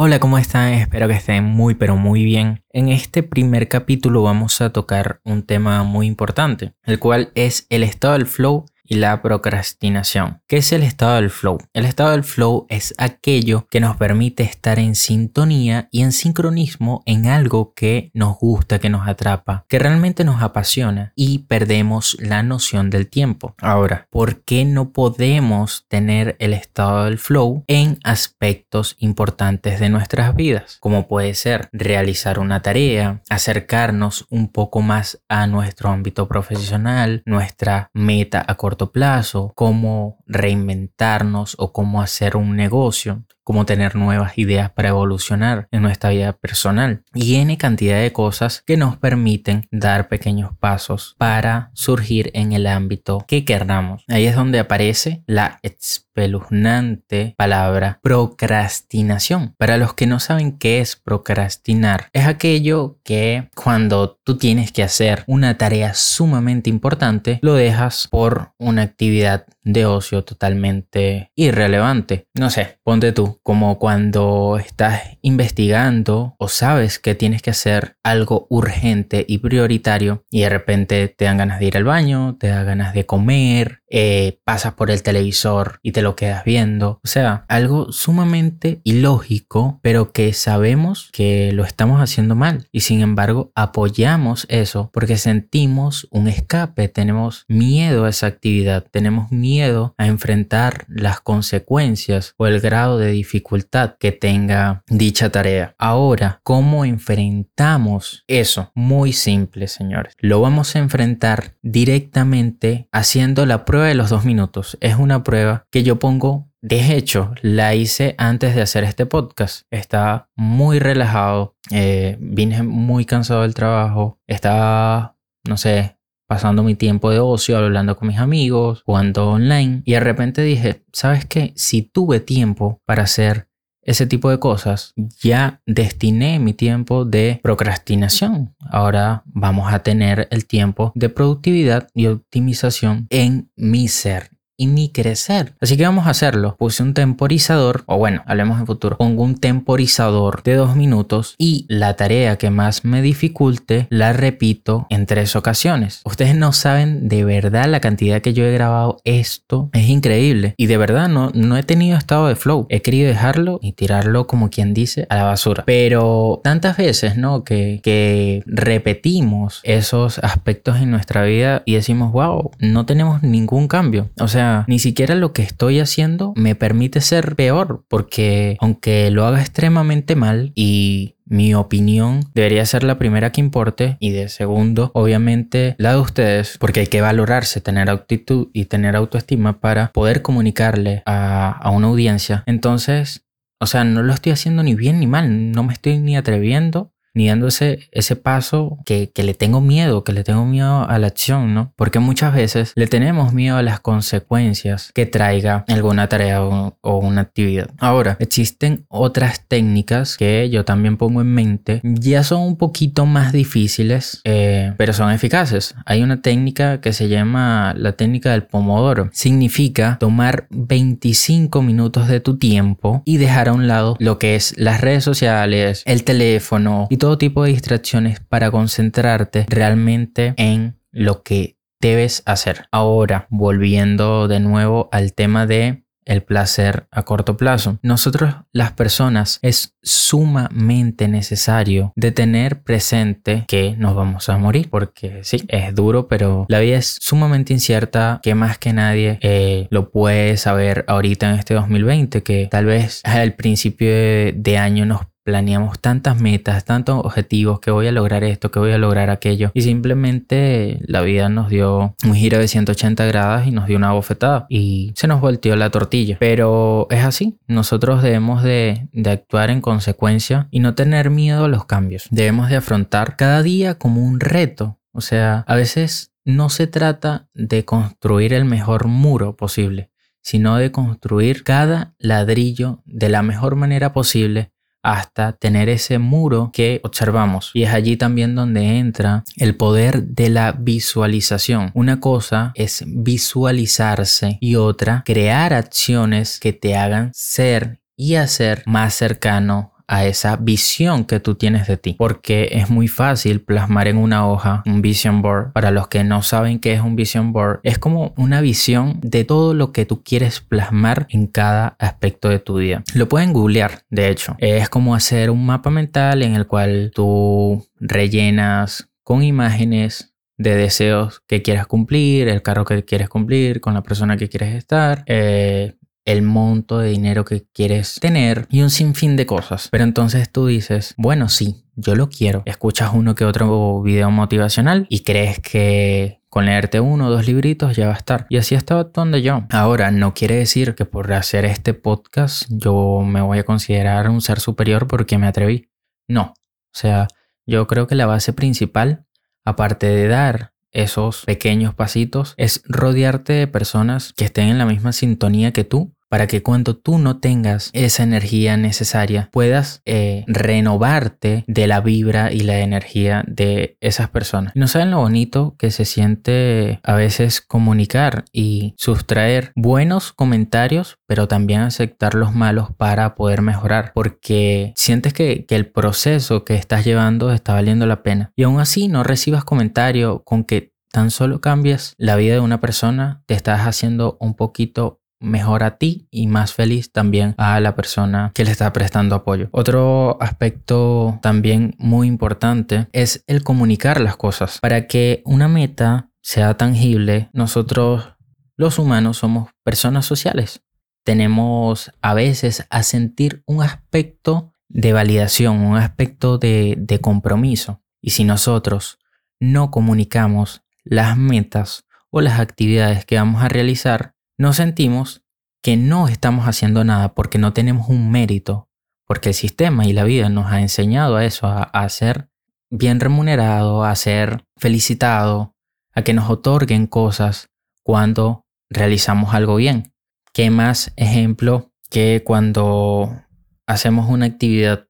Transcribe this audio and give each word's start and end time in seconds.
Hola, 0.00 0.20
¿cómo 0.20 0.38
están? 0.38 0.74
Espero 0.74 1.08
que 1.08 1.14
estén 1.14 1.42
muy 1.42 1.74
pero 1.74 1.96
muy 1.96 2.22
bien. 2.22 2.62
En 2.70 2.88
este 2.88 3.24
primer 3.24 3.66
capítulo 3.66 4.22
vamos 4.22 4.60
a 4.60 4.70
tocar 4.70 5.20
un 5.24 5.42
tema 5.42 5.82
muy 5.82 6.06
importante, 6.06 6.72
el 6.84 7.00
cual 7.00 7.32
es 7.34 7.66
el 7.68 7.82
estado 7.82 8.12
del 8.12 8.26
flow 8.26 8.66
y 8.88 8.96
la 8.96 9.22
procrastinación. 9.22 10.40
¿Qué 10.48 10.56
es 10.58 10.72
el 10.72 10.82
estado 10.82 11.16
del 11.16 11.30
flow? 11.30 11.58
El 11.74 11.84
estado 11.84 12.12
del 12.12 12.24
flow 12.24 12.66
es 12.68 12.94
aquello 12.98 13.66
que 13.70 13.80
nos 13.80 13.96
permite 13.96 14.42
estar 14.42 14.78
en 14.78 14.94
sintonía 14.94 15.88
y 15.92 16.02
en 16.02 16.12
sincronismo 16.12 17.02
en 17.06 17.26
algo 17.26 17.74
que 17.74 18.10
nos 18.14 18.38
gusta, 18.38 18.78
que 18.78 18.88
nos 18.88 19.06
atrapa, 19.06 19.64
que 19.68 19.78
realmente 19.78 20.24
nos 20.24 20.42
apasiona 20.42 21.12
y 21.14 21.40
perdemos 21.40 22.16
la 22.20 22.42
noción 22.42 22.90
del 22.90 23.08
tiempo. 23.08 23.54
Ahora, 23.60 24.06
¿por 24.10 24.42
qué 24.42 24.64
no 24.64 24.92
podemos 24.92 25.84
tener 25.88 26.36
el 26.38 26.54
estado 26.54 27.04
del 27.04 27.18
flow 27.18 27.64
en 27.66 27.98
aspectos 28.04 28.96
importantes 28.98 29.80
de 29.80 29.90
nuestras 29.90 30.34
vidas? 30.34 30.78
Como 30.80 31.06
puede 31.08 31.34
ser 31.34 31.68
realizar 31.72 32.38
una 32.38 32.62
tarea, 32.62 33.22
acercarnos 33.28 34.26
un 34.30 34.48
poco 34.48 34.80
más 34.80 35.20
a 35.28 35.46
nuestro 35.46 35.90
ámbito 35.90 36.26
profesional, 36.26 37.22
nuestra 37.26 37.90
meta 37.92 38.44
a 38.46 38.54
corto 38.54 38.77
plazo, 38.86 39.52
cómo 39.54 40.18
reinventarnos 40.26 41.56
o 41.58 41.72
cómo 41.72 42.00
hacer 42.00 42.36
un 42.36 42.56
negocio, 42.56 43.24
cómo 43.48 43.64
tener 43.64 43.96
nuevas 43.96 44.36
ideas 44.36 44.70
para 44.70 44.90
evolucionar 44.90 45.68
en 45.70 45.80
nuestra 45.80 46.10
vida 46.10 46.34
personal 46.34 47.02
y 47.14 47.36
N 47.36 47.56
cantidad 47.56 47.98
de 47.98 48.12
cosas 48.12 48.62
que 48.66 48.76
nos 48.76 48.98
permiten 48.98 49.66
dar 49.70 50.08
pequeños 50.08 50.50
pasos 50.60 51.14
para 51.16 51.70
surgir 51.72 52.30
en 52.34 52.52
el 52.52 52.66
ámbito 52.66 53.24
que 53.26 53.46
queramos. 53.46 54.04
Ahí 54.06 54.26
es 54.26 54.36
donde 54.36 54.58
aparece 54.58 55.22
la 55.26 55.60
espeluznante 55.62 57.34
palabra 57.38 58.00
procrastinación. 58.02 59.54
Para 59.56 59.78
los 59.78 59.94
que 59.94 60.06
no 60.06 60.20
saben 60.20 60.58
qué 60.58 60.80
es 60.80 60.96
procrastinar, 60.96 62.10
es 62.12 62.26
aquello 62.26 62.98
que 63.02 63.48
cuando 63.54 64.20
tú 64.24 64.36
tienes 64.36 64.72
que 64.72 64.82
hacer 64.82 65.24
una 65.26 65.56
tarea 65.56 65.94
sumamente 65.94 66.68
importante, 66.68 67.38
lo 67.40 67.54
dejas 67.54 68.08
por 68.10 68.52
una 68.58 68.82
actividad 68.82 69.46
de 69.72 69.84
ocio 69.84 70.24
totalmente 70.24 71.30
irrelevante. 71.36 72.26
No 72.34 72.50
sé, 72.50 72.78
ponte 72.82 73.12
tú, 73.12 73.38
como 73.42 73.78
cuando 73.78 74.58
estás 74.58 75.18
investigando 75.20 76.34
o 76.38 76.48
sabes 76.48 76.98
que 76.98 77.14
tienes 77.14 77.42
que 77.42 77.50
hacer 77.50 77.96
algo 78.02 78.46
urgente 78.48 79.24
y 79.28 79.38
prioritario 79.38 80.24
y 80.30 80.40
de 80.40 80.48
repente 80.48 81.08
te 81.08 81.26
dan 81.26 81.36
ganas 81.36 81.60
de 81.60 81.66
ir 81.66 81.76
al 81.76 81.84
baño, 81.84 82.36
te 82.38 82.48
da 82.48 82.64
ganas 82.64 82.94
de 82.94 83.04
comer, 83.04 83.82
eh, 83.90 84.40
pasas 84.44 84.74
por 84.74 84.90
el 84.90 85.02
televisor 85.02 85.80
y 85.82 85.92
te 85.92 86.02
lo 86.02 86.16
quedas 86.16 86.44
viendo. 86.44 87.00
O 87.04 87.08
sea, 87.08 87.44
algo 87.48 87.92
sumamente 87.92 88.80
ilógico, 88.84 89.80
pero 89.82 90.12
que 90.12 90.32
sabemos 90.32 91.10
que 91.12 91.52
lo 91.52 91.64
estamos 91.64 92.00
haciendo 92.00 92.34
mal 92.34 92.68
y 92.72 92.80
sin 92.80 93.00
embargo 93.00 93.52
apoyamos 93.54 94.46
eso 94.48 94.90
porque 94.92 95.18
sentimos 95.18 96.08
un 96.10 96.28
escape, 96.28 96.88
tenemos 96.88 97.44
miedo 97.48 98.04
a 98.04 98.10
esa 98.10 98.26
actividad, 98.26 98.86
tenemos 98.90 99.30
miedo 99.30 99.57
a 99.62 100.06
enfrentar 100.06 100.84
las 100.88 101.20
consecuencias 101.20 102.34
o 102.36 102.46
el 102.46 102.60
grado 102.60 102.98
de 102.98 103.10
dificultad 103.10 103.96
que 103.98 104.12
tenga 104.12 104.82
dicha 104.88 105.30
tarea. 105.30 105.74
Ahora, 105.78 106.40
¿cómo 106.42 106.84
enfrentamos 106.84 108.24
eso? 108.26 108.70
Muy 108.74 109.12
simple, 109.12 109.68
señores. 109.68 110.14
Lo 110.18 110.40
vamos 110.40 110.74
a 110.76 110.78
enfrentar 110.78 111.54
directamente 111.62 112.88
haciendo 112.92 113.46
la 113.46 113.64
prueba 113.64 113.86
de 113.86 113.94
los 113.94 114.10
dos 114.10 114.24
minutos. 114.24 114.78
Es 114.80 114.96
una 114.96 115.22
prueba 115.24 115.66
que 115.70 115.82
yo 115.82 115.98
pongo 115.98 116.48
de 116.60 116.96
hecho, 116.96 117.34
la 117.42 117.76
hice 117.76 118.16
antes 118.18 118.56
de 118.56 118.62
hacer 118.62 118.82
este 118.82 119.06
podcast. 119.06 119.62
Estaba 119.70 120.28
muy 120.34 120.80
relajado, 120.80 121.54
eh, 121.70 122.16
vine 122.20 122.64
muy 122.64 123.04
cansado 123.04 123.42
del 123.42 123.54
trabajo, 123.54 124.18
estaba, 124.26 125.16
no 125.44 125.56
sé, 125.56 125.97
pasando 126.28 126.62
mi 126.62 126.76
tiempo 126.76 127.10
de 127.10 127.18
ocio, 127.18 127.56
hablando 127.56 127.96
con 127.96 128.06
mis 128.06 128.18
amigos, 128.18 128.82
jugando 128.84 129.30
online. 129.30 129.82
Y 129.84 129.92
de 129.92 130.00
repente 130.00 130.42
dije, 130.42 130.84
¿sabes 130.92 131.24
qué? 131.24 131.52
Si 131.56 131.82
tuve 131.82 132.20
tiempo 132.20 132.80
para 132.84 133.02
hacer 133.02 133.48
ese 133.82 134.06
tipo 134.06 134.28
de 134.28 134.38
cosas, 134.38 134.92
ya 135.20 135.62
destiné 135.64 136.38
mi 136.38 136.52
tiempo 136.52 137.06
de 137.06 137.40
procrastinación. 137.42 138.54
Ahora 138.70 139.22
vamos 139.24 139.72
a 139.72 139.78
tener 139.78 140.28
el 140.30 140.46
tiempo 140.46 140.92
de 140.94 141.08
productividad 141.08 141.88
y 141.94 142.06
optimización 142.06 143.06
en 143.08 143.50
mi 143.56 143.88
ser 143.88 144.37
y 144.58 144.66
ni 144.66 144.90
crecer. 144.90 145.54
Así 145.60 145.76
que 145.76 145.84
vamos 145.84 146.06
a 146.06 146.10
hacerlo. 146.10 146.56
Puse 146.58 146.82
un 146.82 146.92
temporizador, 146.92 147.84
o 147.86 147.96
bueno, 147.96 148.22
hablemos 148.26 148.60
en 148.60 148.66
futuro. 148.66 148.98
Pongo 148.98 149.22
un 149.22 149.36
temporizador 149.36 150.42
de 150.42 150.56
dos 150.56 150.76
minutos 150.76 151.36
y 151.38 151.64
la 151.68 151.94
tarea 151.94 152.36
que 152.36 152.50
más 152.50 152.84
me 152.84 153.00
dificulte 153.00 153.86
la 153.88 154.12
repito 154.12 154.86
en 154.90 155.06
tres 155.06 155.36
ocasiones. 155.36 156.02
Ustedes 156.04 156.34
no 156.34 156.52
saben 156.52 157.08
de 157.08 157.24
verdad 157.24 157.66
la 157.66 157.80
cantidad 157.80 158.20
que 158.20 158.34
yo 158.34 158.44
he 158.44 158.52
grabado 158.52 159.00
esto. 159.04 159.70
Es 159.72 159.88
increíble. 159.88 160.54
Y 160.56 160.66
de 160.66 160.76
verdad 160.76 161.08
no, 161.08 161.30
no 161.34 161.56
he 161.56 161.62
tenido 161.62 161.96
estado 161.96 162.26
de 162.26 162.36
flow. 162.36 162.66
He 162.68 162.82
querido 162.82 163.08
dejarlo 163.08 163.60
y 163.62 163.72
tirarlo 163.72 164.26
como 164.26 164.50
quien 164.50 164.74
dice 164.74 165.06
a 165.08 165.16
la 165.16 165.24
basura. 165.24 165.62
Pero 165.66 166.40
tantas 166.42 166.76
veces, 166.76 167.16
¿no? 167.16 167.44
Que, 167.44 167.80
que 167.82 168.42
repetimos 168.46 169.60
esos 169.62 170.18
aspectos 170.18 170.78
en 170.78 170.90
nuestra 170.90 171.22
vida 171.22 171.62
y 171.64 171.74
decimos, 171.74 172.12
wow, 172.12 172.50
no 172.58 172.86
tenemos 172.86 173.22
ningún 173.22 173.68
cambio. 173.68 174.10
O 174.18 174.26
sea, 174.26 174.47
ni 174.66 174.78
siquiera 174.78 175.14
lo 175.14 175.32
que 175.32 175.42
estoy 175.42 175.80
haciendo 175.80 176.32
me 176.36 176.54
permite 176.54 177.00
ser 177.00 177.36
peor, 177.36 177.84
porque 177.88 178.56
aunque 178.60 179.10
lo 179.10 179.26
haga 179.26 179.40
extremadamente 179.40 180.16
mal 180.16 180.52
y 180.54 181.16
mi 181.24 181.54
opinión 181.54 182.20
debería 182.34 182.64
ser 182.64 182.82
la 182.84 182.98
primera 182.98 183.32
que 183.32 183.40
importe 183.40 183.96
y 184.00 184.10
de 184.10 184.28
segundo, 184.28 184.90
obviamente, 184.94 185.74
la 185.78 185.92
de 185.92 186.00
ustedes, 186.00 186.56
porque 186.58 186.80
hay 186.80 186.86
que 186.86 187.02
valorarse, 187.02 187.60
tener 187.60 187.90
actitud 187.90 188.48
y 188.52 188.64
tener 188.64 188.96
autoestima 188.96 189.60
para 189.60 189.92
poder 189.92 190.22
comunicarle 190.22 191.02
a, 191.04 191.50
a 191.50 191.70
una 191.70 191.88
audiencia. 191.88 192.44
Entonces, 192.46 193.26
o 193.60 193.66
sea, 193.66 193.84
no 193.84 194.02
lo 194.02 194.12
estoy 194.12 194.32
haciendo 194.32 194.62
ni 194.62 194.74
bien 194.74 195.00
ni 195.00 195.06
mal, 195.06 195.52
no 195.52 195.64
me 195.64 195.72
estoy 195.72 195.98
ni 195.98 196.16
atreviendo 196.16 196.92
ni 197.14 197.28
dándose 197.28 197.88
ese 197.92 198.16
paso 198.16 198.78
que, 198.84 199.10
le 199.14 199.34
tengo 199.34 199.60
miedo, 199.60 200.04
que 200.04 200.12
le 200.12 200.24
tengo 200.24 200.44
miedo 200.44 200.88
a 200.88 200.98
la 200.98 201.08
acción, 201.08 201.54
¿no? 201.54 201.72
Porque 201.76 201.98
muchas 201.98 202.34
veces 202.34 202.72
le 202.76 202.86
tenemos 202.86 203.32
miedo 203.32 203.56
a 203.56 203.62
las 203.62 203.80
consecuencias 203.80 204.92
que 204.94 205.06
traiga 205.06 205.64
alguna 205.68 206.08
tarea 206.08 206.42
o, 206.42 206.74
una 206.82 207.20
actividad. 207.22 207.70
Ahora, 207.78 208.16
existen 208.20 208.84
otras 208.88 209.46
técnicas 209.46 210.16
que 210.16 210.48
yo 210.50 210.64
también 210.64 210.96
pongo 210.96 211.20
en 211.20 211.32
mente, 211.32 211.80
ya 211.82 212.22
son 212.22 212.42
un 212.42 212.56
poquito 212.56 213.06
más 213.06 213.32
difíciles, 213.32 214.20
eh, 214.24 214.72
pero 214.76 214.92
son 214.92 215.10
eficaces. 215.10 215.74
Hay 215.86 216.02
una 216.02 216.22
técnica 216.22 216.80
que 216.80 216.92
se 216.92 217.08
llama 217.08 217.74
la 217.76 217.92
técnica 217.92 218.32
del 218.32 218.44
pomodoro. 218.44 219.10
Significa 219.12 219.96
tomar 219.98 220.46
25 220.50 221.62
minutos 221.62 222.08
de 222.08 222.20
tu 222.20 222.38
tiempo 222.38 223.02
y 223.04 223.16
dejar 223.16 223.48
a 223.48 223.52
un 223.52 223.68
lado 223.68 223.96
lo 223.98 224.18
que 224.18 224.36
es 224.36 224.54
las 224.56 224.80
redes 224.80 225.04
sociales, 225.04 225.82
el 225.86 226.04
teléfono 226.04 226.86
y 226.90 226.96
todo 226.96 227.07
tipo 227.16 227.44
de 227.44 227.52
distracciones 227.52 228.20
para 228.20 228.50
concentrarte 228.50 229.46
realmente 229.48 230.34
en 230.36 230.78
lo 230.90 231.22
que 231.22 231.56
debes 231.80 232.22
hacer. 232.26 232.66
Ahora, 232.72 233.26
volviendo 233.30 234.28
de 234.28 234.40
nuevo 234.40 234.88
al 234.92 235.14
tema 235.14 235.46
de 235.46 235.84
el 236.08 236.22
placer 236.22 236.88
a 236.90 237.04
corto 237.04 237.36
plazo. 237.36 237.78
Nosotros 237.82 238.34
las 238.50 238.72
personas 238.72 239.38
es 239.42 239.76
sumamente 239.82 241.06
necesario 241.06 241.92
de 241.94 242.10
tener 242.10 242.62
presente 242.62 243.44
que 243.46 243.76
nos 243.76 243.94
vamos 243.94 244.28
a 244.28 244.38
morir 244.38 244.68
porque 244.70 245.20
sí, 245.22 245.44
es 245.48 245.74
duro, 245.74 246.08
pero 246.08 246.46
la 246.48 246.60
vida 246.60 246.78
es 246.78 246.96
sumamente 247.00 247.52
incierta 247.52 248.20
que 248.22 248.34
más 248.34 248.58
que 248.58 248.72
nadie 248.72 249.18
eh, 249.20 249.68
lo 249.70 249.90
puede 249.90 250.38
saber 250.38 250.84
ahorita 250.88 251.30
en 251.30 251.38
este 251.38 251.54
2020 251.54 252.22
que 252.22 252.48
tal 252.50 252.64
vez 252.64 253.02
al 253.04 253.34
principio 253.34 253.88
de, 253.88 254.34
de 254.34 254.56
año 254.56 254.86
nos 254.86 255.02
planeamos 255.28 255.78
tantas 255.78 256.18
metas, 256.18 256.64
tantos 256.64 257.04
objetivos, 257.04 257.60
que 257.60 257.70
voy 257.70 257.86
a 257.86 257.92
lograr 257.92 258.24
esto, 258.24 258.50
que 258.50 258.58
voy 258.58 258.72
a 258.72 258.78
lograr 258.78 259.10
aquello, 259.10 259.50
y 259.52 259.60
simplemente 259.60 260.80
la 260.86 261.02
vida 261.02 261.28
nos 261.28 261.50
dio 261.50 261.94
un 262.02 262.14
giro 262.14 262.38
de 262.38 262.48
180 262.48 263.04
grados 263.04 263.46
y 263.46 263.50
nos 263.50 263.66
dio 263.66 263.76
una 263.76 263.92
bofetada 263.92 264.46
y 264.48 264.94
se 264.96 265.06
nos 265.06 265.20
volteó 265.20 265.54
la 265.54 265.68
tortilla. 265.68 266.16
Pero 266.18 266.86
es 266.88 267.04
así, 267.04 267.38
nosotros 267.46 268.02
debemos 268.02 268.42
de, 268.42 268.88
de 268.92 269.10
actuar 269.10 269.50
en 269.50 269.60
consecuencia 269.60 270.48
y 270.50 270.60
no 270.60 270.74
tener 270.74 271.10
miedo 271.10 271.44
a 271.44 271.48
los 271.48 271.66
cambios. 271.66 272.06
Debemos 272.10 272.48
de 272.48 272.56
afrontar 272.56 273.16
cada 273.16 273.42
día 273.42 273.74
como 273.74 274.02
un 274.02 274.20
reto. 274.20 274.78
O 274.92 275.02
sea, 275.02 275.44
a 275.46 275.56
veces 275.56 276.14
no 276.24 276.48
se 276.48 276.66
trata 276.66 277.28
de 277.34 277.66
construir 277.66 278.32
el 278.32 278.46
mejor 278.46 278.86
muro 278.86 279.36
posible, 279.36 279.90
sino 280.22 280.56
de 280.56 280.72
construir 280.72 281.44
cada 281.44 281.94
ladrillo 281.98 282.82
de 282.86 283.10
la 283.10 283.22
mejor 283.22 283.56
manera 283.56 283.92
posible 283.92 284.52
hasta 284.88 285.32
tener 285.32 285.68
ese 285.68 285.98
muro 285.98 286.50
que 286.52 286.80
observamos. 286.82 287.50
Y 287.52 287.64
es 287.64 287.74
allí 287.74 287.96
también 287.96 288.34
donde 288.34 288.78
entra 288.78 289.24
el 289.36 289.54
poder 289.54 290.02
de 290.02 290.30
la 290.30 290.52
visualización. 290.52 291.70
Una 291.74 292.00
cosa 292.00 292.52
es 292.54 292.84
visualizarse 292.86 294.38
y 294.40 294.56
otra 294.56 295.02
crear 295.04 295.52
acciones 295.52 296.40
que 296.40 296.54
te 296.54 296.74
hagan 296.76 297.10
ser 297.12 297.80
y 297.96 298.14
hacer 298.14 298.62
más 298.64 298.94
cercano 298.94 299.72
a 299.88 300.04
esa 300.04 300.36
visión 300.36 301.04
que 301.04 301.18
tú 301.18 301.34
tienes 301.34 301.66
de 301.66 301.76
ti. 301.76 301.96
Porque 301.98 302.50
es 302.52 302.70
muy 302.70 302.86
fácil 302.86 303.40
plasmar 303.40 303.88
en 303.88 303.96
una 303.96 304.28
hoja 304.28 304.62
un 304.66 304.82
vision 304.82 305.22
board. 305.22 305.52
Para 305.52 305.70
los 305.70 305.88
que 305.88 306.04
no 306.04 306.22
saben 306.22 306.60
qué 306.60 306.74
es 306.74 306.80
un 306.80 306.94
vision 306.94 307.32
board, 307.32 307.60
es 307.64 307.78
como 307.78 308.12
una 308.16 308.40
visión 308.40 309.00
de 309.02 309.24
todo 309.24 309.54
lo 309.54 309.72
que 309.72 309.86
tú 309.86 310.02
quieres 310.02 310.40
plasmar 310.40 311.06
en 311.10 311.26
cada 311.26 311.76
aspecto 311.78 312.28
de 312.28 312.38
tu 312.38 312.58
vida. 312.58 312.84
Lo 312.94 313.08
pueden 313.08 313.32
googlear, 313.32 313.82
de 313.88 314.08
hecho. 314.10 314.36
Es 314.38 314.68
como 314.68 314.94
hacer 314.94 315.30
un 315.30 315.44
mapa 315.44 315.70
mental 315.70 316.22
en 316.22 316.34
el 316.34 316.46
cual 316.46 316.92
tú 316.94 317.66
rellenas 317.80 318.90
con 319.02 319.22
imágenes 319.22 320.14
de 320.36 320.54
deseos 320.54 321.20
que 321.26 321.42
quieras 321.42 321.66
cumplir, 321.66 322.28
el 322.28 322.42
carro 322.42 322.64
que 322.64 322.84
quieres 322.84 323.08
cumplir, 323.08 323.60
con 323.60 323.74
la 323.74 323.82
persona 323.82 324.16
que 324.16 324.28
quieres 324.28 324.54
estar, 324.54 325.02
eh, 325.06 325.74
el 326.08 326.22
monto 326.22 326.78
de 326.78 326.88
dinero 326.88 327.26
que 327.26 327.44
quieres 327.52 327.96
tener 328.00 328.46
y 328.48 328.62
un 328.62 328.70
sinfín 328.70 329.14
de 329.16 329.26
cosas. 329.26 329.68
Pero 329.70 329.84
entonces 329.84 330.32
tú 330.32 330.46
dices, 330.46 330.94
bueno, 330.96 331.28
sí, 331.28 331.66
yo 331.76 331.94
lo 331.96 332.08
quiero. 332.08 332.42
Escuchas 332.46 332.92
uno 332.94 333.14
que 333.14 333.26
otro 333.26 333.82
video 333.82 334.10
motivacional 334.10 334.86
y 334.88 335.00
crees 335.00 335.38
que 335.38 336.22
con 336.30 336.46
leerte 336.46 336.80
uno 336.80 337.08
o 337.08 337.10
dos 337.10 337.26
libritos 337.26 337.76
ya 337.76 337.88
va 337.88 337.92
a 337.92 337.98
estar. 337.98 338.26
Y 338.30 338.38
así 338.38 338.54
estaba 338.54 338.80
actuando 338.80 339.18
yo. 339.18 339.44
Ahora, 339.50 339.90
no 339.90 340.14
quiere 340.14 340.36
decir 340.36 340.74
que 340.74 340.86
por 340.86 341.12
hacer 341.12 341.44
este 341.44 341.74
podcast 341.74 342.44
yo 342.48 343.02
me 343.04 343.20
voy 343.20 343.40
a 343.40 343.44
considerar 343.44 344.08
un 344.08 344.22
ser 344.22 344.40
superior 344.40 344.86
porque 344.86 345.18
me 345.18 345.26
atreví. 345.26 345.68
No. 346.08 346.32
O 346.32 346.72
sea, 346.72 347.08
yo 347.44 347.66
creo 347.66 347.86
que 347.86 347.96
la 347.96 348.06
base 348.06 348.32
principal, 348.32 349.04
aparte 349.44 349.86
de 349.88 350.08
dar 350.08 350.54
esos 350.72 351.26
pequeños 351.26 351.74
pasitos, 351.74 352.32
es 352.38 352.62
rodearte 352.64 353.34
de 353.34 353.46
personas 353.46 354.14
que 354.16 354.24
estén 354.24 354.48
en 354.48 354.56
la 354.56 354.64
misma 354.64 354.92
sintonía 354.92 355.52
que 355.52 355.64
tú 355.64 355.94
para 356.08 356.26
que 356.26 356.42
cuando 356.42 356.76
tú 356.76 356.98
no 356.98 357.18
tengas 357.18 357.70
esa 357.72 358.02
energía 358.02 358.56
necesaria 358.56 359.28
puedas 359.32 359.82
eh, 359.84 360.24
renovarte 360.26 361.44
de 361.46 361.66
la 361.66 361.80
vibra 361.80 362.32
y 362.32 362.40
la 362.40 362.60
energía 362.60 363.24
de 363.26 363.76
esas 363.80 364.08
personas. 364.10 364.52
no 364.54 364.66
saben 364.68 364.90
lo 364.90 364.98
bonito 364.98 365.54
que 365.58 365.70
se 365.70 365.84
siente 365.84 366.80
a 366.82 366.94
veces 366.94 367.40
comunicar 367.40 368.24
y 368.32 368.74
sustraer 368.76 369.52
buenos 369.54 370.12
comentarios, 370.12 370.98
pero 371.06 371.28
también 371.28 371.60
aceptar 371.60 372.14
los 372.14 372.34
malos 372.34 372.70
para 372.76 373.14
poder 373.14 373.42
mejorar, 373.42 373.92
porque 373.94 374.72
sientes 374.76 375.12
que, 375.12 375.46
el 375.48 375.66
proceso 375.66 376.44
que 376.44 376.54
estás 376.54 376.84
llevando 376.84 377.32
está 377.32 377.54
valiendo 377.54 377.86
la 377.86 378.02
pena. 378.02 378.32
Y 378.36 378.44
aún 378.44 378.60
así 378.60 378.86
no 378.86 379.02
recibas 379.02 379.44
comentario 379.44 380.22
con 380.22 380.44
que 380.44 380.72
tan 380.92 381.10
solo 381.10 381.40
cambias 381.40 381.94
la 381.98 382.16
vida 382.16 382.34
de 382.34 382.40
una 382.40 382.60
persona, 382.60 383.22
te 383.26 383.34
estás 383.34 383.62
haciendo 383.66 384.16
un 384.20 384.34
poquito 384.34 384.97
mejor 385.20 385.62
a 385.62 385.78
ti 385.78 386.08
y 386.10 386.26
más 386.26 386.52
feliz 386.52 386.92
también 386.92 387.34
a 387.38 387.58
la 387.60 387.74
persona 387.74 388.32
que 388.34 388.44
le 388.44 388.50
está 388.50 388.72
prestando 388.72 389.16
apoyo. 389.16 389.48
Otro 389.52 390.16
aspecto 390.20 391.18
también 391.22 391.74
muy 391.78 392.06
importante 392.06 392.88
es 392.92 393.24
el 393.26 393.42
comunicar 393.42 394.00
las 394.00 394.16
cosas. 394.16 394.58
Para 394.60 394.86
que 394.86 395.22
una 395.24 395.48
meta 395.48 396.10
sea 396.20 396.56
tangible, 396.56 397.30
nosotros 397.32 398.14
los 398.56 398.78
humanos 398.78 399.18
somos 399.18 399.50
personas 399.64 400.06
sociales. 400.06 400.62
Tenemos 401.04 401.92
a 402.02 402.14
veces 402.14 402.66
a 402.70 402.82
sentir 402.82 403.42
un 403.46 403.62
aspecto 403.62 404.52
de 404.68 404.92
validación, 404.92 405.60
un 405.60 405.76
aspecto 405.76 406.38
de, 406.38 406.74
de 406.78 407.00
compromiso. 407.00 407.82
Y 408.00 408.10
si 408.10 408.24
nosotros 408.24 408.98
no 409.40 409.70
comunicamos 409.70 410.62
las 410.84 411.16
metas 411.16 411.86
o 412.10 412.20
las 412.20 412.40
actividades 412.40 413.04
que 413.04 413.16
vamos 413.16 413.42
a 413.42 413.48
realizar, 413.48 414.14
no 414.38 414.52
sentimos 414.52 415.24
que 415.62 415.76
no 415.76 416.08
estamos 416.08 416.46
haciendo 416.46 416.84
nada 416.84 417.14
porque 417.14 417.38
no 417.38 417.52
tenemos 417.52 417.88
un 417.88 418.10
mérito, 418.10 418.70
porque 419.04 419.30
el 419.30 419.34
sistema 419.34 419.84
y 419.84 419.92
la 419.92 420.04
vida 420.04 420.28
nos 420.28 420.52
ha 420.52 420.60
enseñado 420.60 421.16
a 421.16 421.24
eso, 421.24 421.48
a, 421.48 421.88
ser 421.88 422.30
bien 422.70 423.00
remunerado, 423.00 423.84
a 423.84 423.94
ser 423.96 424.44
felicitado, 424.56 425.56
a 425.92 426.02
que 426.02 426.14
nos 426.14 426.30
otorguen 426.30 426.86
cosas 426.86 427.50
cuando 427.82 428.46
realizamos 428.70 429.34
algo 429.34 429.56
bien. 429.56 429.92
¿Qué 430.32 430.50
más 430.50 430.92
ejemplo 430.96 431.72
que 431.90 432.22
cuando 432.24 433.24
hacemos 433.66 434.08
una 434.08 434.26
actividad 434.26 434.86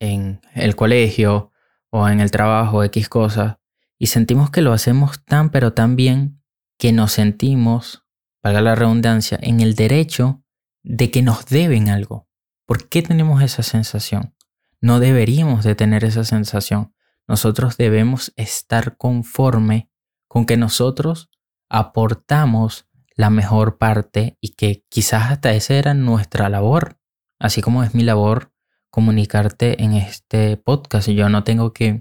en 0.00 0.40
el 0.54 0.74
colegio 0.74 1.52
o 1.90 2.08
en 2.08 2.20
el 2.20 2.30
trabajo, 2.30 2.82
X 2.82 3.08
cosas, 3.08 3.58
y 3.98 4.06
sentimos 4.06 4.50
que 4.50 4.62
lo 4.62 4.72
hacemos 4.72 5.24
tan 5.24 5.50
pero 5.50 5.74
tan 5.74 5.94
bien 5.94 6.42
que 6.78 6.92
nos 6.92 7.12
sentimos 7.12 7.99
valga 8.42 8.60
la 8.60 8.74
redundancia, 8.74 9.38
en 9.42 9.60
el 9.60 9.74
derecho 9.74 10.42
de 10.82 11.10
que 11.10 11.22
nos 11.22 11.46
deben 11.46 11.88
algo. 11.88 12.28
¿Por 12.66 12.88
qué 12.88 13.02
tenemos 13.02 13.42
esa 13.42 13.62
sensación? 13.62 14.34
No 14.80 15.00
deberíamos 15.00 15.64
de 15.64 15.74
tener 15.74 16.04
esa 16.04 16.24
sensación. 16.24 16.94
Nosotros 17.26 17.76
debemos 17.76 18.32
estar 18.36 18.96
conforme 18.96 19.90
con 20.26 20.46
que 20.46 20.56
nosotros 20.56 21.30
aportamos 21.68 22.86
la 23.14 23.30
mejor 23.30 23.76
parte 23.76 24.38
y 24.40 24.54
que 24.54 24.84
quizás 24.88 25.30
hasta 25.30 25.52
esa 25.52 25.74
era 25.74 25.94
nuestra 25.94 26.48
labor, 26.48 26.98
así 27.38 27.60
como 27.60 27.82
es 27.82 27.94
mi 27.94 28.02
labor 28.02 28.52
comunicarte 28.90 29.82
en 29.82 29.92
este 29.92 30.56
podcast. 30.56 31.08
Yo 31.08 31.28
no 31.28 31.44
tengo 31.44 31.72
que, 31.72 32.00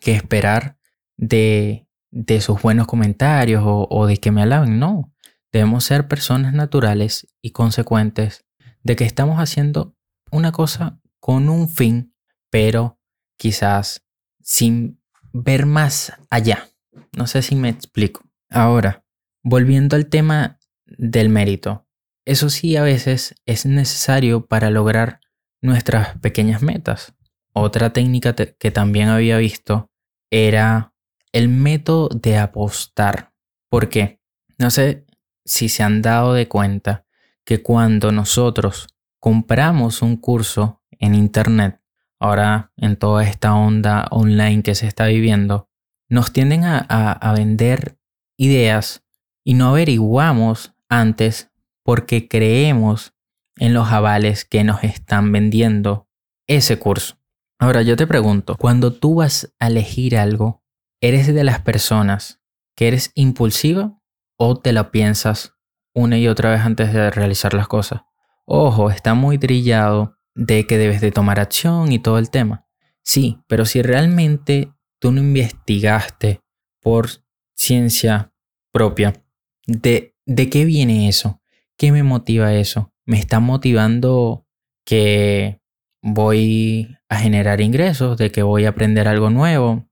que 0.00 0.14
esperar 0.14 0.78
de, 1.16 1.86
de 2.10 2.40
sus 2.40 2.62
buenos 2.62 2.86
comentarios 2.86 3.62
o, 3.66 3.88
o 3.90 4.06
de 4.06 4.18
que 4.18 4.30
me 4.30 4.42
alaben, 4.42 4.78
no. 4.78 5.11
Debemos 5.52 5.84
ser 5.84 6.08
personas 6.08 6.54
naturales 6.54 7.28
y 7.42 7.50
consecuentes 7.50 8.44
de 8.82 8.96
que 8.96 9.04
estamos 9.04 9.38
haciendo 9.38 9.94
una 10.30 10.50
cosa 10.50 11.00
con 11.20 11.48
un 11.48 11.68
fin, 11.68 12.14
pero 12.50 12.98
quizás 13.36 14.04
sin 14.40 15.00
ver 15.32 15.66
más 15.66 16.12
allá. 16.30 16.68
No 17.16 17.26
sé 17.26 17.42
si 17.42 17.54
me 17.54 17.68
explico. 17.68 18.22
Ahora, 18.50 19.04
volviendo 19.42 19.96
al 19.96 20.06
tema 20.06 20.58
del 20.86 21.28
mérito. 21.28 21.86
Eso 22.24 22.50
sí 22.50 22.76
a 22.76 22.82
veces 22.82 23.34
es 23.46 23.66
necesario 23.66 24.46
para 24.46 24.70
lograr 24.70 25.20
nuestras 25.60 26.18
pequeñas 26.18 26.62
metas. 26.62 27.14
Otra 27.52 27.92
técnica 27.92 28.34
que 28.34 28.70
también 28.70 29.08
había 29.08 29.36
visto 29.38 29.90
era 30.30 30.94
el 31.32 31.48
método 31.48 32.08
de 32.08 32.38
apostar. 32.38 33.32
¿Por 33.68 33.88
qué? 33.88 34.20
No 34.58 34.70
sé 34.70 35.06
si 35.44 35.68
se 35.68 35.82
han 35.82 36.02
dado 36.02 36.34
de 36.34 36.48
cuenta 36.48 37.04
que 37.44 37.62
cuando 37.62 38.12
nosotros 38.12 38.88
compramos 39.18 40.02
un 40.02 40.16
curso 40.16 40.82
en 40.98 41.14
Internet, 41.14 41.80
ahora 42.18 42.72
en 42.76 42.96
toda 42.96 43.24
esta 43.24 43.54
onda 43.54 44.06
online 44.10 44.62
que 44.62 44.74
se 44.74 44.86
está 44.86 45.06
viviendo, 45.06 45.68
nos 46.08 46.32
tienden 46.32 46.64
a, 46.64 47.32
vender 47.36 47.98
ideas 48.36 49.02
y 49.44 49.54
no 49.54 49.70
averiguamos 49.70 50.74
antes 50.88 51.50
porque 51.82 52.28
creemos 52.28 53.14
en 53.56 53.74
los 53.74 53.88
avales 53.90 54.44
que 54.44 54.62
nos 54.62 54.84
están 54.84 55.32
vendiendo 55.32 56.08
ese 56.46 56.78
curso. 56.78 57.16
Ahora 57.58 57.82
yo 57.82 57.96
te 57.96 58.06
pregunto, 58.06 58.56
cuando 58.56 58.92
tú 58.92 59.16
vas 59.16 59.54
a 59.58 59.68
elegir 59.68 60.16
algo, 60.16 60.62
¿eres 61.00 61.32
de 61.32 61.44
las 61.44 61.60
personas 61.60 62.40
que 62.76 62.88
eres 62.88 63.10
impulsiva 63.14 64.01
o 64.36 64.58
te 64.58 64.72
lo 64.72 64.90
piensas 64.90 65.54
una 65.94 66.18
y 66.18 66.28
otra 66.28 66.50
vez 66.50 66.60
antes 66.60 66.92
de 66.92 67.10
realizar 67.10 67.54
las 67.54 67.68
cosas. 67.68 68.02
Ojo, 68.44 68.90
está 68.90 69.14
muy 69.14 69.38
trillado 69.38 70.16
de 70.34 70.66
que 70.66 70.78
debes 70.78 71.00
de 71.00 71.12
tomar 71.12 71.38
acción 71.38 71.92
y 71.92 71.98
todo 71.98 72.18
el 72.18 72.30
tema. 72.30 72.66
Sí, 73.02 73.38
pero 73.46 73.64
si 73.64 73.82
realmente 73.82 74.72
tú 74.98 75.12
no 75.12 75.20
investigaste 75.20 76.40
por 76.80 77.08
ciencia 77.54 78.32
propia, 78.72 79.24
¿de, 79.66 80.16
de 80.26 80.50
qué 80.50 80.64
viene 80.64 81.08
eso? 81.08 81.40
¿Qué 81.76 81.92
me 81.92 82.02
motiva 82.02 82.54
eso? 82.54 82.92
¿Me 83.04 83.18
está 83.18 83.40
motivando 83.40 84.46
que 84.84 85.60
voy 86.00 86.96
a 87.08 87.16
generar 87.16 87.60
ingresos, 87.60 88.16
de 88.16 88.30
que 88.30 88.42
voy 88.42 88.64
a 88.64 88.70
aprender 88.70 89.08
algo 89.08 89.30
nuevo? 89.30 89.88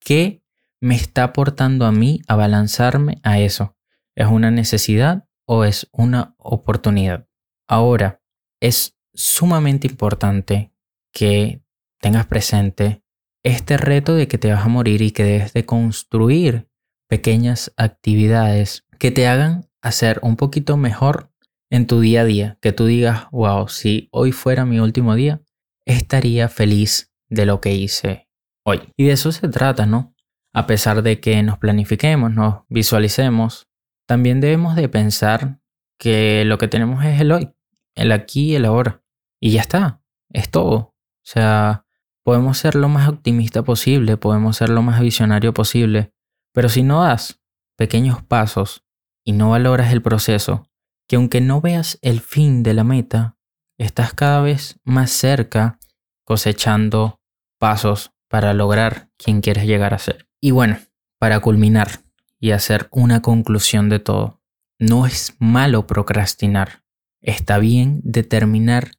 ¿Qué 0.00 0.43
me 0.84 0.96
está 0.96 1.24
aportando 1.24 1.86
a 1.86 1.92
mí 1.92 2.20
a 2.28 2.36
balanzarme 2.36 3.18
a 3.22 3.38
eso? 3.38 3.74
¿Es 4.14 4.26
una 4.26 4.50
necesidad 4.50 5.26
o 5.46 5.64
es 5.64 5.88
una 5.92 6.34
oportunidad? 6.36 7.26
Ahora, 7.66 8.20
es 8.60 8.94
sumamente 9.14 9.86
importante 9.86 10.74
que 11.10 11.64
tengas 12.02 12.26
presente 12.26 13.02
este 13.42 13.78
reto 13.78 14.14
de 14.14 14.28
que 14.28 14.36
te 14.36 14.52
vas 14.52 14.62
a 14.62 14.68
morir 14.68 15.00
y 15.00 15.12
que 15.12 15.24
debes 15.24 15.54
de 15.54 15.64
construir 15.64 16.68
pequeñas 17.08 17.72
actividades 17.78 18.84
que 18.98 19.10
te 19.10 19.26
hagan 19.26 19.70
hacer 19.80 20.20
un 20.20 20.36
poquito 20.36 20.76
mejor 20.76 21.32
en 21.70 21.86
tu 21.86 22.00
día 22.00 22.20
a 22.20 22.24
día, 22.26 22.58
que 22.60 22.72
tú 22.72 22.84
digas, 22.84 23.24
wow, 23.32 23.68
si 23.68 24.10
hoy 24.12 24.32
fuera 24.32 24.66
mi 24.66 24.80
último 24.80 25.14
día, 25.14 25.40
estaría 25.86 26.50
feliz 26.50 27.10
de 27.30 27.46
lo 27.46 27.62
que 27.62 27.74
hice 27.74 28.28
hoy. 28.66 28.82
Y 28.98 29.06
de 29.06 29.12
eso 29.12 29.32
se 29.32 29.48
trata, 29.48 29.86
¿no? 29.86 30.13
A 30.54 30.66
pesar 30.66 31.02
de 31.02 31.20
que 31.20 31.42
nos 31.42 31.58
planifiquemos, 31.58 32.32
nos 32.32 32.62
visualicemos, 32.68 33.66
también 34.06 34.40
debemos 34.40 34.76
de 34.76 34.88
pensar 34.88 35.60
que 35.98 36.44
lo 36.44 36.58
que 36.58 36.68
tenemos 36.68 37.04
es 37.04 37.20
el 37.20 37.32
hoy, 37.32 37.54
el 37.96 38.12
aquí 38.12 38.52
y 38.52 38.54
el 38.54 38.64
ahora. 38.64 39.02
Y 39.40 39.50
ya 39.50 39.60
está, 39.60 40.00
es 40.30 40.50
todo. 40.50 40.94
sea, 41.22 41.86
podemos 42.22 42.56
ser 42.56 42.76
lo 42.76 42.88
más 42.88 43.08
optimista 43.08 43.62
posible, 43.62 44.16
podemos 44.16 44.56
ser 44.56 44.68
lo 44.68 44.82
más 44.82 45.00
visionario 45.00 45.52
posible, 45.52 46.12
pero 46.52 46.68
si 46.68 46.84
no 46.84 47.02
das 47.02 47.42
pequeños 47.76 48.22
pasos 48.22 48.84
y 49.24 49.32
no 49.32 49.50
valoras 49.50 49.92
el 49.92 50.02
proceso, 50.02 50.70
que 51.08 51.16
aunque 51.16 51.40
no 51.40 51.60
veas 51.60 51.98
el 52.00 52.20
fin 52.20 52.62
de 52.62 52.74
la 52.74 52.84
meta, 52.84 53.36
estás 53.76 54.14
cada 54.14 54.40
vez 54.40 54.78
más 54.84 55.10
cerca 55.10 55.78
cosechando 56.24 57.20
pasos 57.58 58.12
para 58.28 58.54
lograr 58.54 59.10
quien 59.16 59.40
quieres 59.40 59.66
llegar 59.66 59.94
a 59.94 59.98
ser. 59.98 60.28
Y 60.44 60.50
bueno, 60.50 60.78
para 61.18 61.40
culminar 61.40 62.02
y 62.38 62.50
hacer 62.50 62.88
una 62.90 63.22
conclusión 63.22 63.88
de 63.88 63.98
todo, 63.98 64.42
no 64.78 65.06
es 65.06 65.36
malo 65.38 65.86
procrastinar. 65.86 66.84
Está 67.22 67.56
bien 67.56 68.02
determinar 68.04 68.90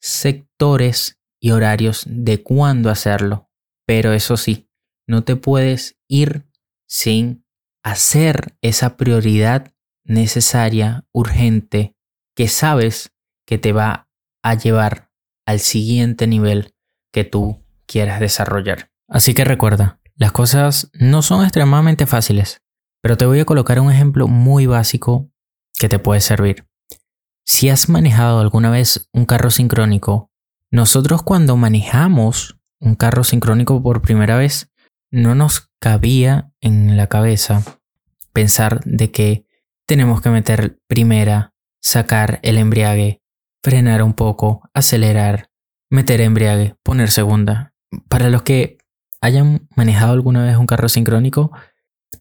sectores 0.00 1.20
y 1.42 1.50
horarios 1.50 2.04
de 2.08 2.42
cuándo 2.42 2.88
hacerlo, 2.88 3.50
pero 3.86 4.14
eso 4.14 4.38
sí, 4.38 4.70
no 5.06 5.24
te 5.24 5.36
puedes 5.36 5.98
ir 6.08 6.46
sin 6.88 7.44
hacer 7.82 8.56
esa 8.62 8.96
prioridad 8.96 9.74
necesaria, 10.04 11.06
urgente, 11.12 11.94
que 12.34 12.48
sabes 12.48 13.12
que 13.46 13.58
te 13.58 13.74
va 13.74 14.08
a 14.42 14.54
llevar 14.54 15.10
al 15.44 15.60
siguiente 15.60 16.26
nivel 16.26 16.74
que 17.12 17.24
tú 17.24 17.62
quieras 17.84 18.20
desarrollar. 18.20 18.90
Así 19.06 19.34
que 19.34 19.44
recuerda, 19.44 20.00
las 20.16 20.32
cosas 20.32 20.90
no 20.94 21.22
son 21.22 21.42
extremadamente 21.42 22.06
fáciles, 22.06 22.62
pero 23.02 23.16
te 23.16 23.26
voy 23.26 23.40
a 23.40 23.44
colocar 23.44 23.80
un 23.80 23.90
ejemplo 23.90 24.28
muy 24.28 24.66
básico 24.66 25.30
que 25.78 25.88
te 25.88 25.98
puede 25.98 26.20
servir. 26.20 26.66
Si 27.44 27.68
has 27.68 27.88
manejado 27.88 28.40
alguna 28.40 28.70
vez 28.70 29.08
un 29.12 29.26
carro 29.26 29.50
sincrónico, 29.50 30.30
nosotros 30.70 31.22
cuando 31.22 31.56
manejamos 31.56 32.58
un 32.80 32.94
carro 32.94 33.24
sincrónico 33.24 33.82
por 33.82 34.02
primera 34.02 34.36
vez, 34.36 34.72
no 35.10 35.34
nos 35.34 35.70
cabía 35.80 36.52
en 36.60 36.96
la 36.96 37.08
cabeza 37.08 37.62
pensar 38.32 38.80
de 38.84 39.10
que 39.10 39.46
tenemos 39.86 40.20
que 40.20 40.30
meter 40.30 40.78
primera, 40.86 41.54
sacar 41.80 42.40
el 42.42 42.58
embriague, 42.58 43.22
frenar 43.62 44.02
un 44.02 44.14
poco, 44.14 44.68
acelerar, 44.74 45.50
meter 45.90 46.20
embriague, 46.20 46.76
poner 46.82 47.10
segunda. 47.10 47.74
Para 48.08 48.30
los 48.30 48.42
que 48.42 48.78
hayan 49.24 49.66
manejado 49.74 50.12
alguna 50.12 50.44
vez 50.44 50.56
un 50.56 50.66
carro 50.66 50.88
sincrónico, 50.88 51.50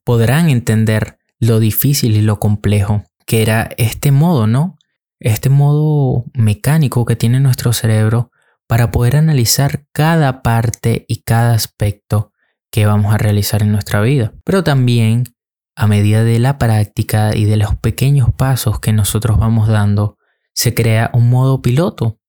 podrán 0.05 0.49
entender 0.49 1.17
lo 1.39 1.59
difícil 1.59 2.15
y 2.15 2.21
lo 2.21 2.39
complejo 2.39 3.03
que 3.25 3.41
era 3.41 3.69
este 3.77 4.11
modo, 4.11 4.47
¿no? 4.47 4.77
Este 5.19 5.49
modo 5.49 6.25
mecánico 6.33 7.05
que 7.05 7.15
tiene 7.15 7.39
nuestro 7.39 7.73
cerebro 7.73 8.31
para 8.67 8.91
poder 8.91 9.17
analizar 9.17 9.85
cada 9.91 10.41
parte 10.41 11.05
y 11.07 11.23
cada 11.23 11.53
aspecto 11.53 12.31
que 12.71 12.85
vamos 12.85 13.13
a 13.13 13.17
realizar 13.17 13.61
en 13.61 13.71
nuestra 13.71 14.01
vida. 14.01 14.33
Pero 14.45 14.63
también 14.63 15.25
a 15.75 15.87
medida 15.87 16.23
de 16.23 16.39
la 16.39 16.57
práctica 16.57 17.35
y 17.35 17.45
de 17.45 17.57
los 17.57 17.75
pequeños 17.75 18.29
pasos 18.35 18.79
que 18.79 18.93
nosotros 18.93 19.39
vamos 19.39 19.67
dando, 19.67 20.17
se 20.53 20.73
crea 20.73 21.09
un 21.13 21.29
modo 21.29 21.61
piloto 21.61 22.19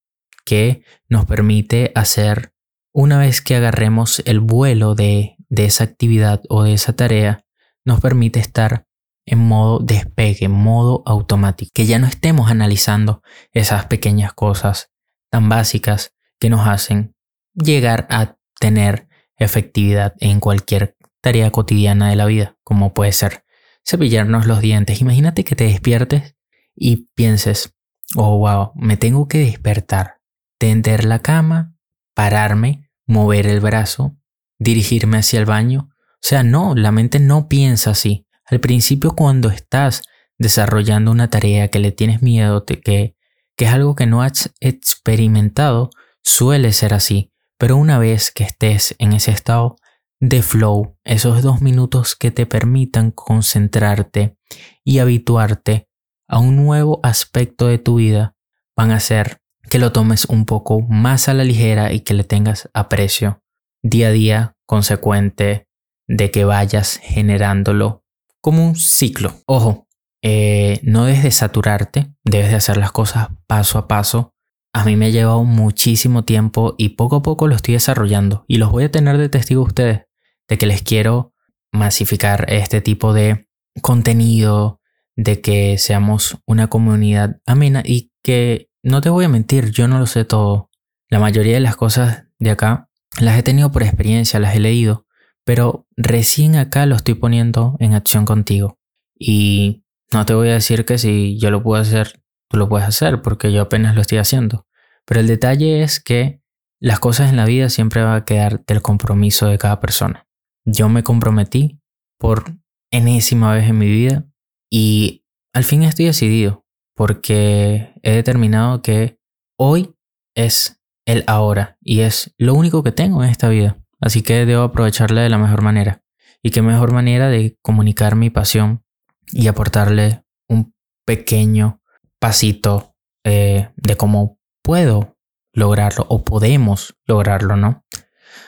que 0.44 0.82
nos 1.08 1.26
permite 1.26 1.92
hacer, 1.94 2.53
una 2.94 3.18
vez 3.18 3.42
que 3.42 3.56
agarremos 3.56 4.22
el 4.24 4.40
vuelo 4.40 4.94
de, 4.94 5.36
de 5.48 5.64
esa 5.66 5.84
actividad 5.84 6.40
o 6.48 6.62
de 6.62 6.72
esa 6.72 6.94
tarea, 6.94 7.44
nos 7.84 8.00
permite 8.00 8.38
estar 8.38 8.86
en 9.26 9.40
modo 9.40 9.80
despegue, 9.80 10.46
en 10.46 10.52
modo 10.52 11.02
automático, 11.04 11.72
que 11.74 11.86
ya 11.86 11.98
no 11.98 12.06
estemos 12.06 12.50
analizando 12.50 13.22
esas 13.52 13.86
pequeñas 13.86 14.32
cosas 14.32 14.92
tan 15.30 15.48
básicas 15.48 16.14
que 16.38 16.48
nos 16.50 16.68
hacen 16.68 17.16
llegar 17.54 18.06
a 18.10 18.36
tener 18.60 19.08
efectividad 19.36 20.14
en 20.20 20.38
cualquier 20.38 20.96
tarea 21.20 21.50
cotidiana 21.50 22.10
de 22.10 22.16
la 22.16 22.26
vida, 22.26 22.56
como 22.62 22.94
puede 22.94 23.10
ser 23.10 23.44
cepillarnos 23.84 24.46
los 24.46 24.60
dientes. 24.60 25.00
Imagínate 25.00 25.42
que 25.42 25.56
te 25.56 25.64
despiertes 25.64 26.36
y 26.76 27.08
pienses, 27.14 27.74
oh 28.14 28.38
wow, 28.38 28.72
me 28.76 28.96
tengo 28.96 29.26
que 29.26 29.38
despertar, 29.38 30.20
tender 30.58 31.04
la 31.04 31.20
cama, 31.20 31.74
pararme, 32.14 32.83
mover 33.06 33.46
el 33.46 33.60
brazo, 33.60 34.16
dirigirme 34.58 35.18
hacia 35.18 35.40
el 35.40 35.46
baño. 35.46 35.90
O 35.90 36.26
sea, 36.26 36.42
no, 36.42 36.74
la 36.74 36.92
mente 36.92 37.18
no 37.18 37.48
piensa 37.48 37.90
así. 37.90 38.26
Al 38.46 38.60
principio 38.60 39.14
cuando 39.14 39.48
estás 39.48 40.02
desarrollando 40.38 41.10
una 41.10 41.30
tarea 41.30 41.68
que 41.68 41.78
le 41.78 41.92
tienes 41.92 42.22
miedo, 42.22 42.64
que, 42.64 42.80
que 42.80 43.64
es 43.64 43.70
algo 43.70 43.94
que 43.94 44.06
no 44.06 44.22
has 44.22 44.52
experimentado, 44.60 45.90
suele 46.22 46.72
ser 46.72 46.94
así. 46.94 47.32
Pero 47.58 47.76
una 47.76 47.98
vez 47.98 48.30
que 48.30 48.44
estés 48.44 48.94
en 48.98 49.12
ese 49.12 49.30
estado 49.30 49.76
de 50.20 50.42
flow, 50.42 50.96
esos 51.04 51.42
dos 51.42 51.60
minutos 51.60 52.16
que 52.16 52.30
te 52.30 52.46
permitan 52.46 53.10
concentrarte 53.10 54.36
y 54.82 54.98
habituarte 54.98 55.88
a 56.26 56.38
un 56.38 56.56
nuevo 56.56 57.00
aspecto 57.02 57.66
de 57.66 57.78
tu 57.78 57.96
vida, 57.96 58.34
van 58.76 58.90
a 58.90 58.96
hacer 58.96 59.40
que 59.70 59.78
lo 59.78 59.92
tomes 59.92 60.26
un 60.26 60.44
poco 60.44 60.80
más 60.82 61.28
a 61.28 61.34
la 61.34 61.44
ligera 61.44 61.92
y 61.92 62.00
que 62.00 62.14
le 62.14 62.24
tengas 62.24 62.70
aprecio 62.74 63.42
día 63.82 64.08
a 64.08 64.12
día 64.12 64.56
consecuente 64.66 65.66
de 66.06 66.30
que 66.30 66.44
vayas 66.44 67.00
generándolo 67.02 68.04
como 68.40 68.66
un 68.66 68.76
ciclo. 68.76 69.34
Ojo, 69.46 69.88
eh, 70.22 70.80
no 70.82 71.04
debes 71.04 71.22
de 71.22 71.30
saturarte, 71.30 72.14
debes 72.24 72.50
de 72.50 72.56
hacer 72.56 72.76
las 72.76 72.92
cosas 72.92 73.28
paso 73.46 73.78
a 73.78 73.88
paso 73.88 74.34
a 74.74 74.84
mí 74.84 74.96
me 74.96 75.06
ha 75.06 75.10
llevado 75.10 75.44
muchísimo 75.44 76.24
tiempo 76.24 76.74
y 76.76 76.90
poco 76.90 77.16
a 77.16 77.22
poco 77.22 77.46
lo 77.46 77.54
estoy 77.54 77.74
desarrollando 77.74 78.44
y 78.48 78.58
los 78.58 78.72
voy 78.72 78.82
a 78.84 78.90
tener 78.90 79.18
de 79.18 79.28
testigo 79.28 79.62
ustedes 79.62 80.00
de 80.48 80.58
que 80.58 80.66
les 80.66 80.82
quiero 80.82 81.32
masificar 81.72 82.46
este 82.52 82.80
tipo 82.80 83.12
de 83.12 83.46
contenido, 83.82 84.80
de 85.16 85.40
que 85.40 85.78
seamos 85.78 86.38
una 86.44 86.66
comunidad 86.66 87.40
amena 87.46 87.82
y 87.86 88.10
que 88.24 88.68
no 88.84 89.00
te 89.00 89.08
voy 89.08 89.24
a 89.24 89.30
mentir, 89.30 89.70
yo 89.70 89.88
no 89.88 89.98
lo 89.98 90.06
sé 90.06 90.24
todo. 90.24 90.70
La 91.08 91.18
mayoría 91.18 91.54
de 91.54 91.60
las 91.60 91.74
cosas 91.74 92.24
de 92.38 92.50
acá 92.50 92.90
las 93.18 93.38
he 93.38 93.42
tenido 93.42 93.72
por 93.72 93.82
experiencia, 93.82 94.38
las 94.38 94.54
he 94.54 94.60
leído, 94.60 95.06
pero 95.44 95.86
recién 95.96 96.56
acá 96.56 96.84
lo 96.84 96.94
estoy 96.94 97.14
poniendo 97.14 97.76
en 97.80 97.94
acción 97.94 98.26
contigo. 98.26 98.78
Y 99.18 99.84
no 100.12 100.26
te 100.26 100.34
voy 100.34 100.50
a 100.50 100.54
decir 100.54 100.84
que 100.84 100.98
si 100.98 101.38
yo 101.38 101.50
lo 101.50 101.62
puedo 101.62 101.80
hacer, 101.80 102.22
tú 102.48 102.58
lo 102.58 102.68
puedes 102.68 102.86
hacer, 102.86 103.22
porque 103.22 103.52
yo 103.52 103.62
apenas 103.62 103.94
lo 103.94 104.02
estoy 104.02 104.18
haciendo. 104.18 104.66
Pero 105.06 105.20
el 105.20 105.28
detalle 105.28 105.82
es 105.82 105.98
que 105.98 106.42
las 106.78 107.00
cosas 107.00 107.30
en 107.30 107.36
la 107.36 107.46
vida 107.46 107.70
siempre 107.70 108.02
van 108.02 108.16
a 108.16 108.24
quedar 108.26 108.64
del 108.66 108.82
compromiso 108.82 109.46
de 109.46 109.56
cada 109.56 109.80
persona. 109.80 110.26
Yo 110.66 110.90
me 110.90 111.02
comprometí 111.02 111.80
por 112.18 112.44
enésima 112.90 113.54
vez 113.54 113.68
en 113.68 113.78
mi 113.78 113.88
vida 113.88 114.26
y 114.70 115.24
al 115.54 115.64
fin 115.64 115.84
estoy 115.84 116.06
decidido 116.06 116.63
porque 116.94 117.92
he 118.02 118.12
determinado 118.12 118.82
que 118.82 119.18
hoy 119.56 119.94
es 120.34 120.80
el 121.06 121.24
ahora 121.26 121.76
y 121.80 122.00
es 122.00 122.34
lo 122.38 122.54
único 122.54 122.82
que 122.82 122.92
tengo 122.92 123.22
en 123.22 123.30
esta 123.30 123.48
vida. 123.48 123.78
Así 124.00 124.22
que 124.22 124.46
debo 124.46 124.62
aprovecharla 124.62 125.22
de 125.22 125.28
la 125.28 125.38
mejor 125.38 125.62
manera. 125.62 126.02
Y 126.42 126.50
qué 126.50 126.62
mejor 126.62 126.92
manera 126.92 127.28
de 127.28 127.56
comunicar 127.62 128.16
mi 128.16 128.30
pasión 128.30 128.84
y 129.32 129.46
aportarle 129.46 130.24
un 130.48 130.74
pequeño 131.06 131.80
pasito 132.18 132.94
eh, 133.24 133.70
de 133.76 133.96
cómo 133.96 134.38
puedo 134.62 135.16
lograrlo 135.52 136.04
o 136.08 136.22
podemos 136.22 136.96
lograrlo, 137.06 137.56
¿no? 137.56 137.84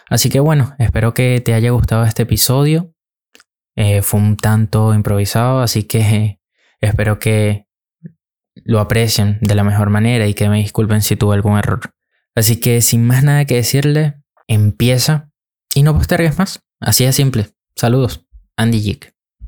Así 0.08 0.28
que 0.28 0.40
bueno, 0.40 0.74
espero 0.78 1.14
que 1.14 1.40
te 1.40 1.54
haya 1.54 1.70
gustado 1.70 2.04
este 2.04 2.22
episodio. 2.22 2.92
Eh, 3.76 4.02
fue 4.02 4.20
un 4.20 4.36
tanto 4.36 4.94
improvisado, 4.94 5.60
así 5.60 5.84
que 5.84 6.40
espero 6.80 7.18
que 7.18 7.65
lo 8.64 8.80
aprecien 8.80 9.38
de 9.40 9.54
la 9.54 9.64
mejor 9.64 9.90
manera 9.90 10.26
y 10.26 10.34
que 10.34 10.48
me 10.48 10.58
disculpen 10.58 11.02
si 11.02 11.16
tuve 11.16 11.34
algún 11.34 11.58
error. 11.58 11.80
Así 12.34 12.60
que 12.60 12.80
sin 12.82 13.06
más 13.06 13.24
nada 13.24 13.44
que 13.44 13.56
decirle, 13.56 14.22
empieza 14.46 15.30
y 15.74 15.82
no 15.82 15.94
postergues 15.94 16.38
más. 16.38 16.60
Así 16.80 17.04
de 17.04 17.12
simple. 17.12 17.48
Saludos, 17.74 18.26
Andy 18.56 18.80
Jick. 18.80 19.15